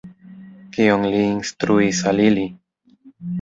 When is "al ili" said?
2.13-2.47